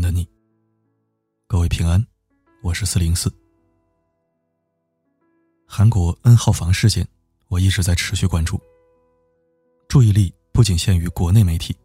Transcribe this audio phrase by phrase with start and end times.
[0.00, 0.28] 的你。
[1.46, 2.04] 各位平安，
[2.62, 3.32] 我是四零四。
[5.66, 7.06] 韩国 N 号房事件，
[7.48, 8.60] 我一直在持续关注。
[9.88, 11.76] 注意力不仅限于国内媒体，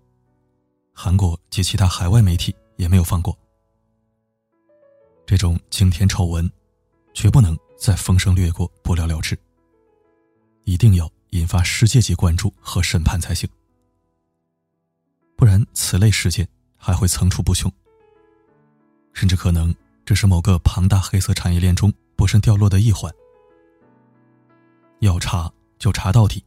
[0.94, 3.38] 韩国及其他海外媒体也没有放过。
[5.26, 6.50] 这种惊天丑闻，
[7.14, 9.38] 绝不能再风声掠过，不了了之。
[10.66, 13.50] 一定要引发世界级关注和审判才行。
[15.36, 17.72] 不然，此类事件还会层出不穷，
[19.16, 19.74] 甚至可能
[20.06, 23.12] 这是某个庞大黑色产业链中不慎掉落的一环。
[25.00, 26.44] 要查就查到底，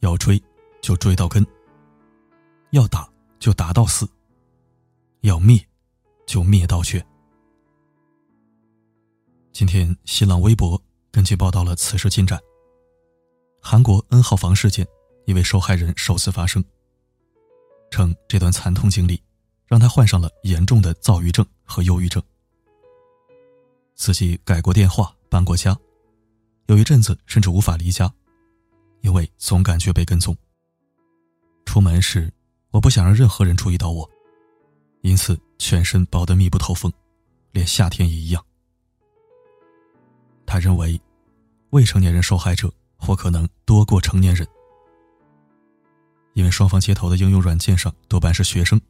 [0.00, 0.40] 要追
[0.80, 1.44] 就追到根，
[2.70, 4.08] 要打就打到死，
[5.22, 5.58] 要灭
[6.26, 7.04] 就灭到绝。
[9.52, 12.38] 今天，新浪微博根据报道了此事进展。
[13.60, 14.86] 韩国 N 号房事件，
[15.24, 16.62] 一位受害人首次发声。
[17.90, 19.20] 称这段惨痛经历，
[19.70, 22.20] 让他患上了严重的躁郁症和忧郁症。
[23.94, 25.78] 自己改过电话，搬过家，
[26.66, 28.12] 有一阵子甚至无法离家，
[29.02, 30.36] 因为总感觉被跟踪。
[31.66, 32.32] 出门时，
[32.72, 34.10] 我不想让任何人注意到我，
[35.02, 36.92] 因此全身包得密不透风，
[37.52, 38.44] 连夏天也一样。
[40.44, 41.00] 他认为，
[41.70, 44.44] 未成年人受害者或可能多过成年人。
[46.34, 48.80] 因为双方接头的应用软件上多半是学生，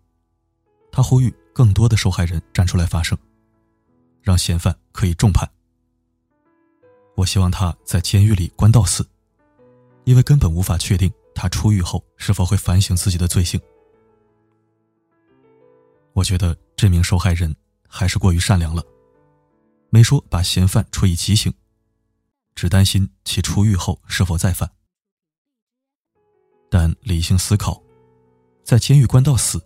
[0.93, 3.17] 他呼吁更多的受害人站出来发声，
[4.23, 5.49] 让嫌犯可以重判。
[7.17, 9.07] 我希望他在监狱里关到死，
[10.05, 13.61] 因为根本无法确定他出狱后是否会反省自己的罪行。
[16.13, 17.55] 我觉得这名受害人
[17.87, 18.83] 还是过于善良了，
[19.91, 21.53] 没说把嫌犯处以极刑，
[22.55, 24.71] 只担心其出狱后是否再犯。
[26.69, 27.83] 但理性思考，
[28.65, 29.61] 在监狱关到死，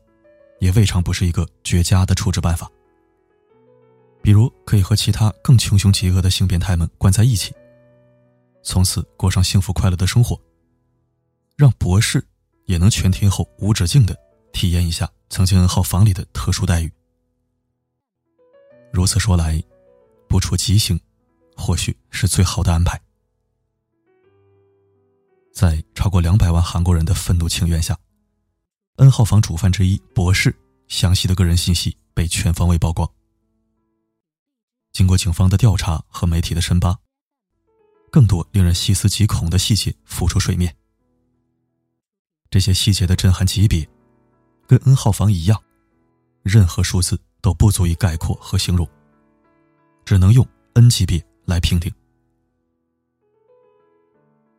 [0.60, 2.70] 也未尝不是一个绝佳的处置办法。
[4.22, 7.54] 比如，可以和其他更穷凶极恶的性变态们关在一起，
[8.62, 10.41] 从此过上幸福快乐的生活，
[11.56, 12.26] 让博士
[12.65, 14.19] 也能全天候无止境的
[14.53, 16.91] 体验一下曾经 N 号房里的特殊待遇。
[18.91, 19.62] 如此说来，
[20.26, 20.98] 不处极刑，
[21.54, 22.98] 或许是最好的安排。
[25.53, 27.97] 在超过两百万韩国人的愤怒请愿下
[28.97, 30.55] ，N 号房主犯之一博士
[30.88, 33.10] 详细的个人信息被全方位曝光。
[34.93, 36.97] 经过警方的调查和媒体的深扒，
[38.12, 40.75] 更多令人细思极恐的细节浮出水面。
[42.49, 43.88] 这些细节的震撼级别，
[44.69, 45.60] 跟 N 号房一样，
[46.44, 48.88] 任何数字都不足以概括和形容，
[50.04, 51.93] 只能用 N 级别来评定。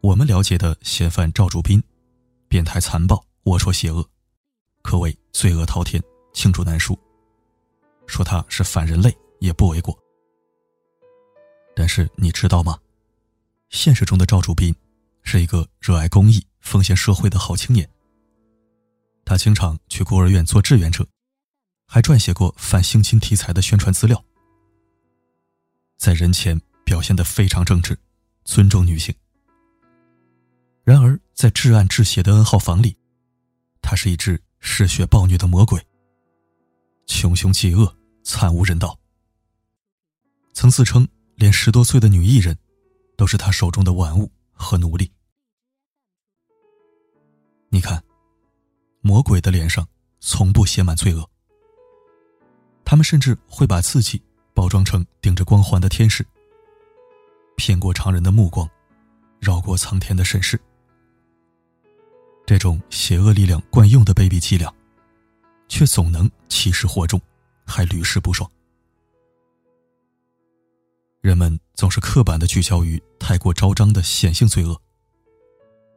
[0.02, 1.82] 我们了解的嫌犯赵竹斌，
[2.50, 4.06] 变态残暴、龌龊邪恶，
[4.86, 6.00] 可谓罪恶滔天、
[6.32, 6.96] 罄竹难书。
[8.06, 9.98] 说他是反人类也不为过。
[11.76, 12.78] 但是你知道吗？
[13.70, 14.74] 现实中的赵竹斌
[15.24, 17.90] 是一个热爱公益、奉献社会的好青年。
[19.26, 21.04] 他经常去孤儿院做志愿者，
[21.88, 24.24] 还撰写过反性侵题材的宣传资料，
[25.98, 27.98] 在人前表现得非常正直，
[28.44, 29.14] 尊重女性。
[30.84, 32.96] 然而，在至暗至邪的 N 号房里，
[33.82, 35.80] 他是一只嗜血暴虐的魔鬼，
[37.06, 38.98] 穷凶极恶、惨无人道。
[40.54, 42.58] 曾自称连十多岁的女艺人，
[43.18, 45.12] 都是他手中的玩物和奴隶。
[47.70, 48.04] 你看，
[49.02, 49.88] 魔鬼的脸上
[50.20, 51.30] 从不写满罪恶，
[52.84, 54.22] 他们甚至会把自己
[54.54, 56.26] 包装成顶着光环的天使，
[57.58, 58.70] 骗过常人的目光，
[59.40, 60.60] 绕过苍天的审视。
[62.46, 64.72] 这种邪恶力量惯用的卑鄙伎俩，
[65.68, 67.20] 却总能气势惑众，
[67.66, 68.50] 还屡试不爽。
[71.22, 74.80] 人们总是刻板的聚焦于太过昭彰的显性罪恶，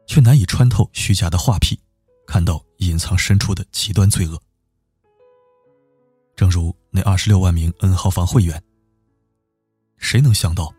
[0.07, 1.79] 却难以穿透虚假的画皮，
[2.25, 4.41] 看到隐藏深处的极端罪恶。
[6.35, 8.59] 正如那二十六万名 N 号房会员，
[9.99, 10.73] 谁能想到，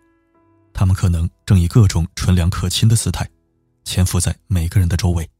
[0.75, 3.31] 他们可能正以各种纯良可亲的姿态，
[3.85, 5.31] 潜伏在每个人的周围。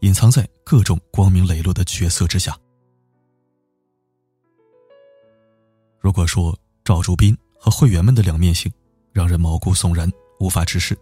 [0.00, 2.56] 隐藏在各种光明磊落的角色之下。
[6.00, 8.72] 如果说赵竹斌和会员们的两面性
[9.12, 10.96] 让人毛骨悚然、无法直视，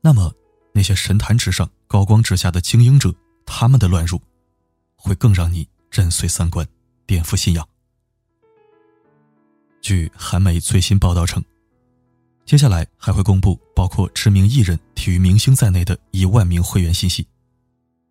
[0.00, 0.32] 那么
[0.72, 4.20] 那些神坛之上、高光之下的精英者，他们的乱入，
[4.96, 6.66] 会更让你震碎三观、
[7.06, 7.68] 颠覆信仰。
[9.82, 11.44] 据韩媒最新报道称，
[12.46, 17.26] 接下来还会公布包括知名艺人、体育明星在内的一万名会员信息。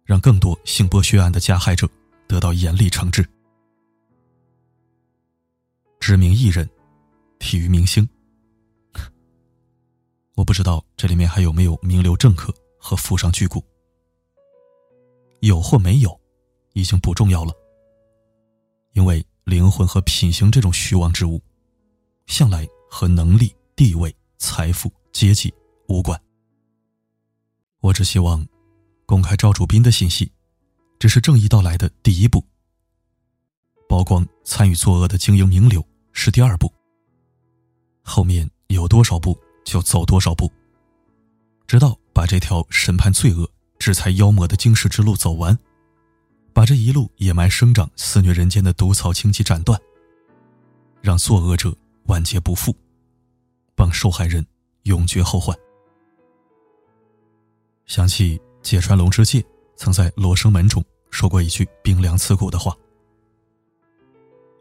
[0.08, 1.88] 让更多性剥削案的加害者
[2.28, 3.28] 得到严厉惩治。
[6.00, 6.68] 知名艺人，
[7.40, 8.08] 体育明星。
[10.34, 13.62] 我不知道这里面还有没有名流政客和富商巨贾。
[15.42, 16.18] 有或没有，
[16.72, 17.54] 已经不重要了。
[18.94, 21.42] 因为灵魂和品行这种虚妄之物，
[22.28, 25.54] 向来和能力、地位、财富、阶级
[25.90, 26.18] 无关。
[27.82, 28.48] 我只希望，
[29.08, 30.30] 公开赵主斌的信息，
[31.00, 32.44] 只是正义到来的第一步。
[33.88, 36.70] 曝光参与作恶的精英名流是第二步。
[38.04, 40.52] 后面有多少步就走多少步，
[41.66, 43.50] 直到把这条审判罪恶、
[43.80, 45.58] 制裁妖魔的经世之路走完。
[46.52, 49.80] 把这一路野蛮生长、肆虐人间的毒草荆棘斩断，
[51.02, 51.74] 让作恶者
[52.08, 52.76] 万劫不复，
[53.74, 54.46] 帮受害人
[54.84, 55.58] 永绝后患。
[57.86, 59.42] 想起芥川龙之介
[59.78, 62.76] 曾在《罗生门》中说过一句冰凉刺骨的话：“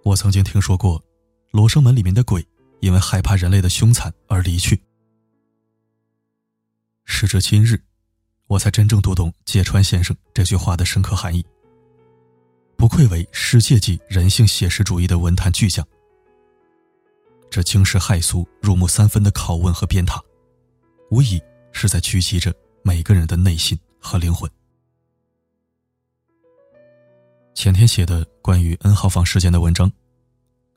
[0.04, 1.02] 我曾经听说过，
[1.50, 2.46] 罗生门里面的鬼
[2.78, 4.80] 因为害怕人类的凶残而离去。
[7.04, 7.82] 时至今日，
[8.46, 11.44] 我才真正读懂芥川先生这句话的深刻含义。”
[12.78, 15.84] 不愧为世界级人性写实主义的文坛巨匠。
[17.50, 20.20] 这惊世骇俗、入木三分的拷问和鞭挞，
[21.10, 21.42] 无疑
[21.72, 22.54] 是在狙击着
[22.84, 24.50] 每个人的内心和灵魂。
[27.54, 29.90] 前天写的关于 N 号房事件的文章，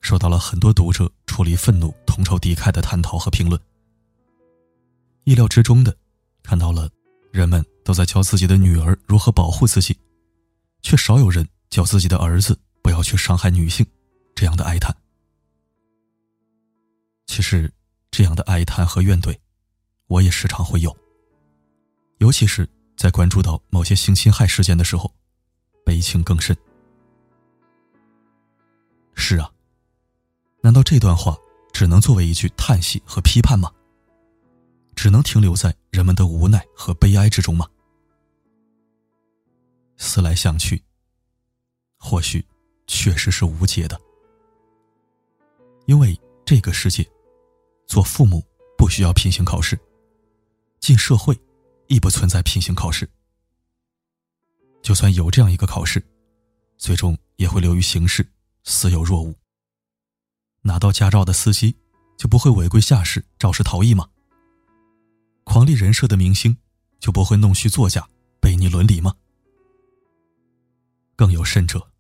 [0.02, 3.60] 受到了很多读者出离愤怒、同仇敌忾的探讨和评论。
[5.26, 5.96] 意料之中的，
[6.44, 6.90] 看到了
[7.32, 9.98] 人们都在教自己的女儿如何保护自己，
[10.82, 11.48] 却少有人。
[11.70, 13.86] 教自己的儿子不要去伤害女性，
[14.34, 14.92] 这样的哀叹。
[17.28, 17.72] 其实，
[18.10, 19.38] 这样的哀叹和怨怼，
[20.08, 20.98] 我也时常会有。
[22.18, 22.68] 尤其是
[23.00, 25.10] 在关注到某些性侵害事件的时候，
[25.86, 26.54] 悲情更甚。
[29.16, 29.50] 是啊，
[30.62, 31.34] 难道这段话
[31.72, 33.72] 只能作为一句叹息和批判吗？
[34.98, 37.66] 只能停留在人们的无奈和悲哀之中吗？
[39.96, 40.84] 思来想去。
[41.98, 42.46] 或许，
[42.86, 43.98] 确实是无解的，
[45.86, 47.10] 因为这个世界，
[47.88, 48.44] 做父母
[48.78, 49.80] 不需要品行考试，
[50.82, 51.40] 进社会
[51.90, 53.10] 亦不存在平行考试。
[54.82, 56.02] 就算有这样一个考试，
[56.78, 58.26] 最终也会流于形式，
[58.64, 59.36] 似有若无。
[60.62, 61.76] 拿到驾照的司机
[62.16, 64.08] 就不会违规驾驶、肇事逃逸吗？
[65.44, 66.56] 狂立人设的明星
[67.00, 68.08] 就不会弄虚作假、
[68.40, 69.16] 背逆伦理吗？
[71.16, 71.92] 更有甚者，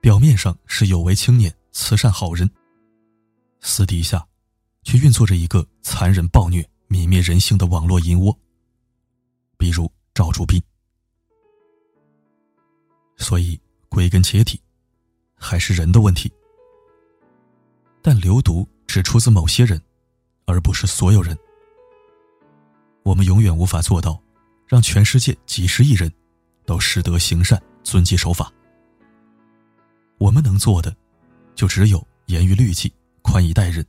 [0.00, 2.50] 表面上是有为青年、慈善好人，
[3.60, 4.26] 私底下
[4.84, 8.36] 却运作着一个残忍暴虐、泯灭人性的网络淫窝。
[9.62, 10.60] 比如赵竹斌。
[13.16, 13.56] 所以
[13.88, 14.60] 归根结底，
[15.36, 16.28] 还是人的问题。
[18.02, 19.80] 但流毒只出自某些人，
[20.46, 21.38] 而不是所有人。
[23.04, 24.20] 我们永远无法做到，
[24.66, 26.12] 让全世界几十亿人
[26.66, 27.62] 都识德行善。
[27.84, 28.52] 遵纪守法，
[30.18, 30.92] 我们能做的，
[31.54, 32.92] 就只有严于律己，
[33.22, 33.86] 宽以待人。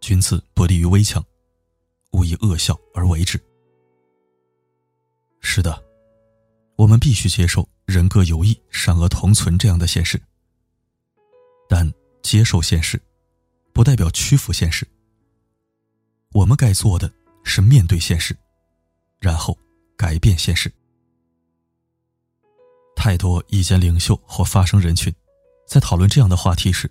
[0.00, 1.20] 君子不立于危墙，
[2.12, 3.36] 勿以恶笑而为之。
[5.40, 5.82] 是的，
[6.76, 10.20] 我们必须接受人各有异，善恶同存这样的现实。
[11.68, 11.90] 但
[12.22, 13.00] 接受现实，
[13.72, 14.86] 不代表屈服现实。
[16.32, 17.10] 我们该做的
[17.42, 18.36] 是面对现实，
[19.18, 19.56] 然后
[19.96, 20.72] 改变现实。
[22.94, 25.12] 太多意见领袖或发声人群，
[25.66, 26.90] 在讨论这样的话题时，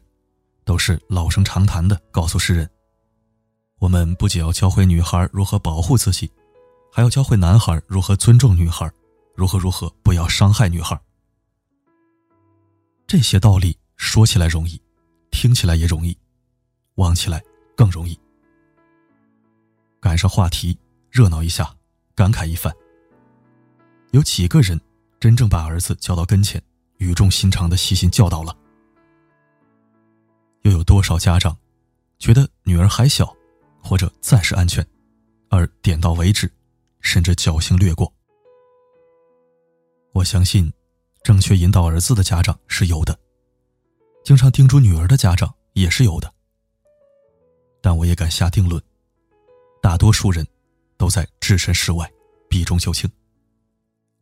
[0.65, 2.69] 都是老生常谈的告诉世人：
[3.77, 6.29] 我们不仅要教会女孩如何保护自己，
[6.91, 8.91] 还要教会男孩如何尊重女孩，
[9.35, 10.99] 如何如何不要伤害女孩。
[13.07, 14.81] 这些道理说起来容易，
[15.31, 16.17] 听起来也容易，
[16.95, 17.43] 忘起来
[17.75, 18.19] 更容易。
[19.99, 20.77] 赶上话题，
[21.09, 21.75] 热闹一下，
[22.15, 22.73] 感慨一番。
[24.11, 24.79] 有几个人？
[25.19, 26.63] 真正把儿子叫到跟前，
[26.97, 28.55] 语重心长的细心教导了。
[30.61, 31.57] 又有多少家长
[32.19, 33.35] 觉得女儿还小，
[33.83, 34.85] 或者暂时安全，
[35.49, 36.49] 而点到为止，
[37.01, 38.11] 甚至侥幸略过？
[40.11, 40.71] 我相信，
[41.23, 43.17] 正确引导儿子的家长是有的，
[44.23, 46.33] 经常叮嘱女儿的家长也是有的。
[47.81, 48.81] 但我也敢下定论，
[49.81, 50.45] 大多数人
[50.97, 52.11] 都在置身事外，
[52.49, 53.09] 避重就轻。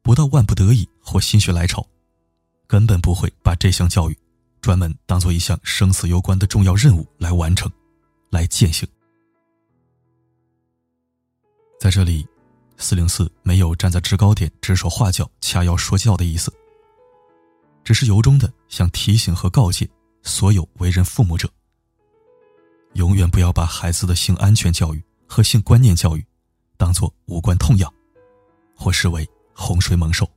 [0.04, 1.86] 不到万不得已或心血来潮，
[2.68, 4.18] 根本不会把这项教育
[4.62, 7.72] 专门当做一项生死攸关的重要任务来完成，
[8.30, 8.88] 来践行。
[11.80, 12.28] 在这里，
[12.78, 16.54] 四零四没有站在制高点指手画脚、掐腰说教的意思，
[17.84, 19.90] 只是由衷的想提醒和告诫
[20.22, 21.50] 所有为人父母者：
[22.94, 26.26] 永远不要把孩子的性安全教育和性观念教育
[26.78, 27.92] 当做无关痛痒，
[28.76, 30.30] 或视为洪水猛兽。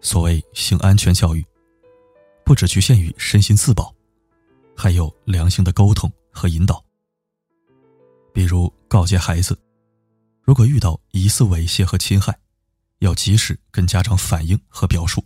[0.00, 1.44] 所谓性安全教育，
[2.44, 3.94] 不只局限于身心自保，
[4.74, 6.82] 还有良性的沟通和引导。
[8.32, 9.58] 比如告诫孩子，
[10.44, 12.38] 如果遇到疑似猥亵和侵害，
[12.98, 15.24] 要及时跟家长反映和表述。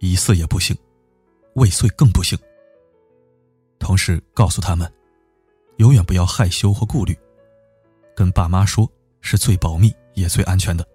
[0.00, 0.74] 疑似也不行，
[1.56, 2.38] 未遂更不行。
[3.78, 4.90] 同时告诉他们，
[5.76, 7.14] 永远不要害羞或顾虑，
[8.14, 8.90] 跟爸妈说
[9.20, 10.86] 是最保密也最安全的。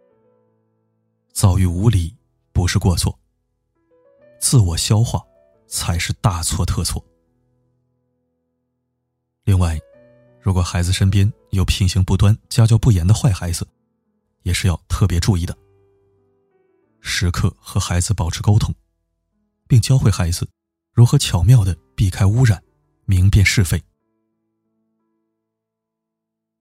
[1.33, 2.15] 遭遇无理
[2.51, 3.17] 不是过错，
[4.39, 5.23] 自我消化
[5.67, 7.03] 才是大错特错。
[9.43, 9.79] 另外，
[10.41, 13.67] 如果孩子身边有品行不端、家教不严的坏孩子，
[14.43, 15.55] 也是要特别注意的，
[16.99, 18.73] 时刻和孩子保持沟通。
[19.67, 20.45] 并教会孩子
[20.91, 22.61] 如何巧妙的避开污染，
[23.05, 23.81] 明辨是非。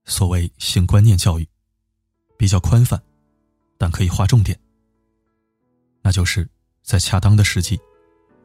[0.05, 1.49] 所谓性观念教育，
[2.39, 3.03] 比较宽泛，
[3.77, 4.57] 但可以划重点。
[6.03, 6.49] 那就是
[6.85, 7.81] 在恰当的时机，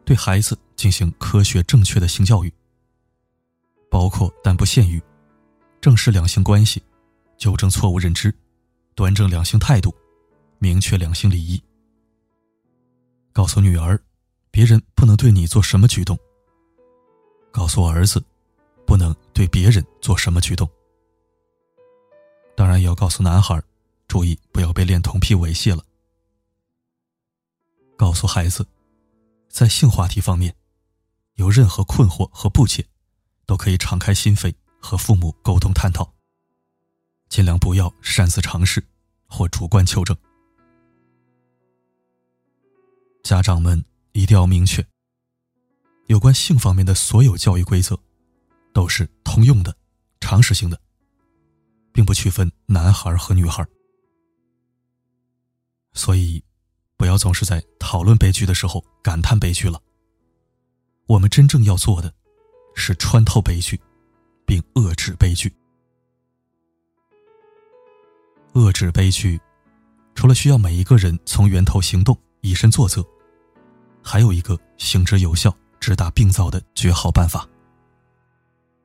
[0.03, 2.51] 对孩子进行科学正确的性教育，
[3.91, 4.99] 包括但不限于
[5.85, 6.81] 正视两性关系，
[7.37, 8.33] 纠正错误认知，
[8.95, 9.93] 端正两性态度，
[10.57, 11.63] 明确两性礼仪，
[13.31, 14.01] 告诉女儿。
[14.49, 16.17] 别人不能对你做什么举动。
[17.51, 18.25] 告诉儿子，
[18.87, 20.67] 不能对别人做什么举动。
[22.55, 23.61] 当然也要告诉男孩，
[24.07, 25.85] 注意不要被恋童癖猥亵了。
[27.95, 28.65] 告诉孩子，
[29.49, 30.55] 在性话题方面，
[31.35, 32.83] 有任何困惑和不解，
[33.45, 34.51] 都可以敞开心扉
[34.85, 36.13] 和父母沟通探讨。
[37.27, 38.85] 尽量不要擅自尝试
[39.27, 40.15] 或主观求证。
[43.23, 43.83] 家长们。
[44.17, 44.81] 一定要明确，
[46.05, 47.99] 有关性方面的所有教育规则，
[48.73, 49.75] 都是通用的、
[50.21, 50.79] 常识性的，
[51.91, 53.67] 并不区分男孩和女孩。
[55.91, 56.41] 所以，
[56.95, 59.83] 不要总是在讨论悲剧的时候感叹悲剧了。
[61.07, 62.13] 我们真正要做的，
[62.73, 63.77] 是穿透悲剧，
[64.45, 65.53] 并遏制悲剧。
[68.53, 69.39] 遏制悲剧，
[70.13, 73.05] 除了需要每一个人从源头行动、以身作则。
[74.01, 77.49] 还有一个行之有效、直达病灶的绝好办法，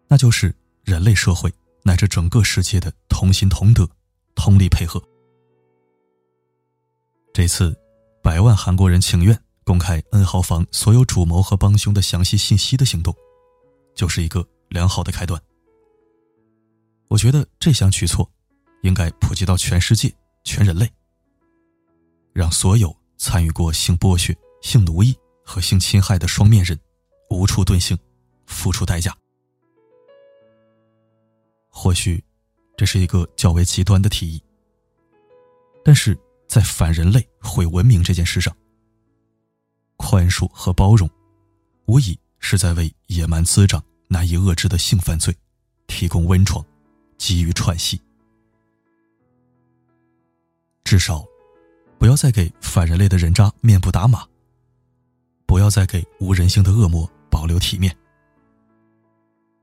[0.09, 0.53] 那就是
[0.83, 1.53] 人类社会
[1.83, 3.87] 乃至整个世界的同心同德、
[4.35, 5.01] 通力配合。
[7.35, 7.79] 这次，
[8.23, 13.15] 百万韩国人请愿公开 N 号房所有主谋和帮凶的详细信息的行动，
[13.95, 15.41] 就是一个良好的开端。
[17.11, 18.31] 我觉得这项举措
[18.83, 20.11] 应该普及到全世界、
[20.45, 20.89] 全人类，
[22.33, 24.35] 让所有参与过性剥削。
[24.63, 26.79] 性奴役和性侵害的双面人，
[27.31, 27.99] 无处遁形，
[28.45, 29.17] 付出代价。
[31.71, 32.23] 或许，
[32.77, 34.43] 这是一个较为极端的提议，
[35.83, 38.55] 但是在反人类、毁文明这件事上，
[39.97, 41.09] 宽恕和包容，
[41.87, 45.35] 无疑是在为野蛮滋长、难以遏制的性犯罪
[45.87, 46.63] 提供温床，
[47.21, 48.01] 急于喘息。
[50.83, 51.23] 至少，
[51.99, 54.27] 不要再给反人类的人渣面部打码。
[55.45, 57.95] 不要再给无人性的恶魔保留体面。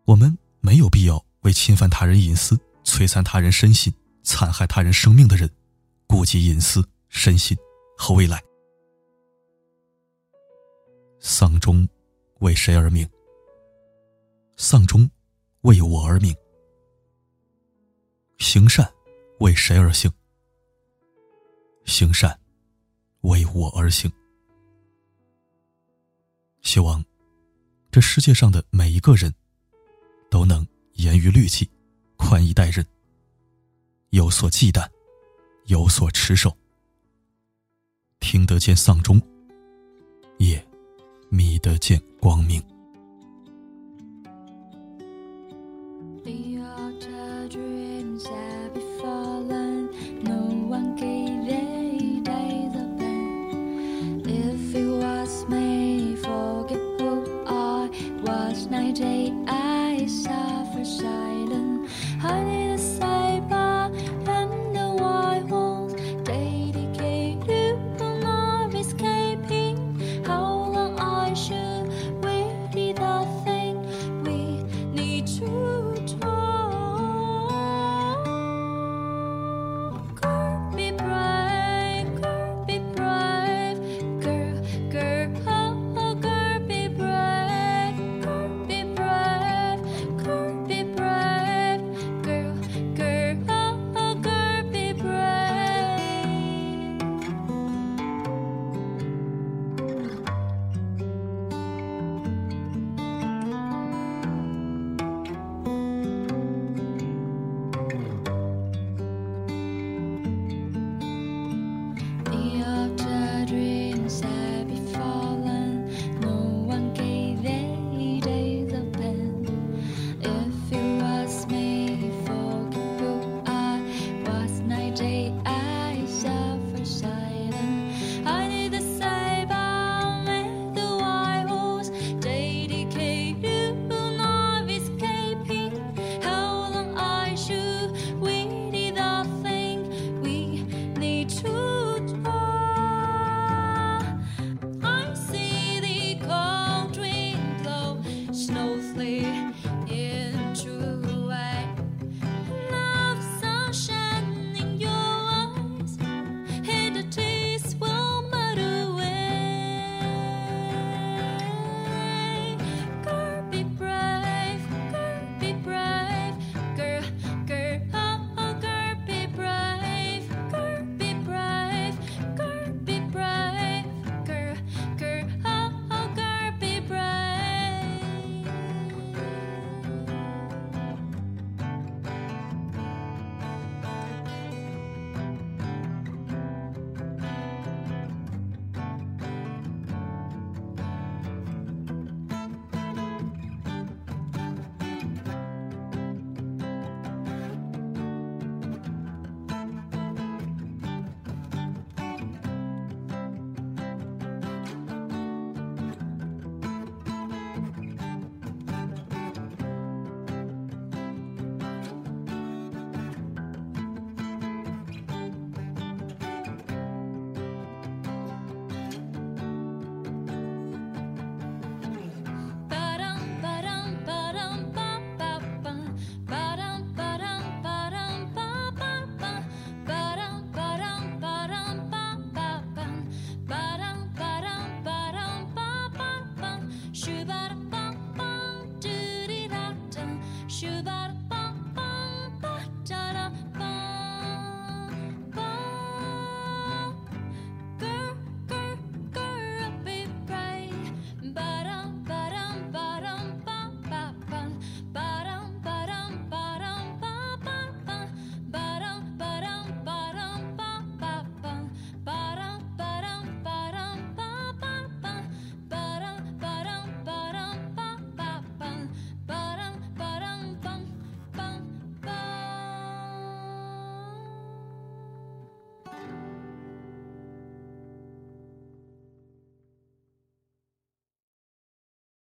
[0.05, 5.49] 我们没有必要为侵犯他人隐私、摧残他人身心、残害他人生命的人
[6.05, 7.57] 顾及隐私、身心
[7.97, 8.39] 和未来。
[11.19, 11.87] 丧钟
[12.39, 13.09] 为谁而鸣？
[14.57, 15.09] 丧钟
[15.61, 16.35] 为我而鸣。
[18.37, 18.87] 行善
[19.39, 20.11] 为谁而行？
[21.85, 22.39] 行善
[23.21, 24.11] 为我而行。
[26.61, 27.03] 希望
[27.89, 29.33] 这世界上的每一个人
[30.29, 31.69] 都能严于律己，
[32.15, 32.85] 宽以待人，
[34.09, 34.87] 有所忌惮，
[35.65, 36.55] 有所持守，
[38.19, 39.21] 听得见丧钟，
[40.37, 40.63] 也
[41.29, 42.61] 觅得见光明。